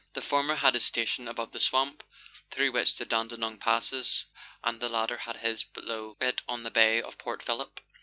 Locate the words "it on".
6.19-6.63